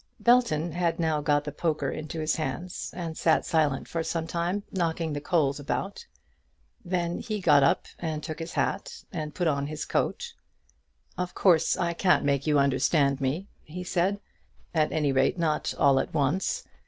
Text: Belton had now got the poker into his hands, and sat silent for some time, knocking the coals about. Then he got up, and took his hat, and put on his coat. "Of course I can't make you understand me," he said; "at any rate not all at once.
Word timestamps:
Belton 0.19 0.71
had 0.71 0.99
now 0.99 1.21
got 1.21 1.43
the 1.43 1.51
poker 1.51 1.91
into 1.91 2.19
his 2.19 2.37
hands, 2.37 2.91
and 2.97 3.15
sat 3.15 3.45
silent 3.45 3.87
for 3.87 4.01
some 4.03 4.25
time, 4.25 4.63
knocking 4.71 5.13
the 5.13 5.21
coals 5.21 5.59
about. 5.59 6.07
Then 6.83 7.19
he 7.19 7.39
got 7.39 7.61
up, 7.61 7.85
and 7.99 8.23
took 8.23 8.39
his 8.39 8.53
hat, 8.53 9.03
and 9.11 9.35
put 9.35 9.45
on 9.47 9.67
his 9.67 9.85
coat. 9.85 10.33
"Of 11.19 11.35
course 11.35 11.77
I 11.77 11.93
can't 11.93 12.25
make 12.25 12.47
you 12.47 12.57
understand 12.57 13.21
me," 13.21 13.45
he 13.63 13.83
said; 13.83 14.19
"at 14.73 14.91
any 14.91 15.11
rate 15.11 15.37
not 15.37 15.71
all 15.77 15.99
at 15.99 16.15
once. 16.15 16.63